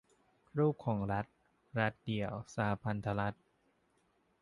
[0.57, 1.25] รูปของรัฐ:
[1.79, 3.37] รัฐเดี่ยว สหพันธรัฐ